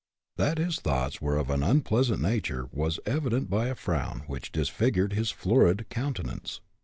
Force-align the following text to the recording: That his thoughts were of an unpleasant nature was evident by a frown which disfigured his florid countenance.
That 0.37 0.57
his 0.57 0.79
thoughts 0.79 1.21
were 1.21 1.37
of 1.37 1.51
an 1.51 1.61
unpleasant 1.61 2.23
nature 2.23 2.67
was 2.73 2.99
evident 3.05 3.51
by 3.51 3.67
a 3.67 3.75
frown 3.75 4.23
which 4.25 4.51
disfigured 4.51 5.13
his 5.13 5.29
florid 5.29 5.85
countenance. 5.91 6.59